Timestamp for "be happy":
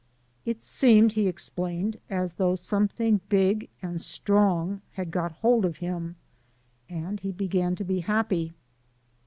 7.83-8.53